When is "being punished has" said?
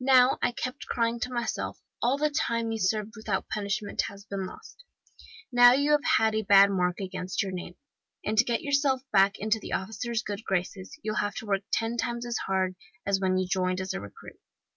3.54-4.24